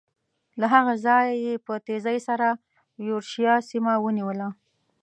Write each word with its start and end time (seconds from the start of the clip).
له 0.59 0.65
هغه 0.75 0.93
ځایه 1.05 1.35
یې 1.45 1.53
په 1.65 1.73
تېزۍ 1.87 2.17
سره 2.27 2.47
یورشیا 3.07 3.55
سیمه 3.69 3.93
ونیوله. 3.99 4.47